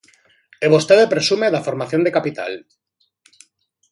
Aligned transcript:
E 0.63 0.67
vostede 0.73 1.11
presume 1.13 1.47
da 1.53 1.65
formación 1.67 2.01
de 2.03 2.15
capital. 2.17 2.53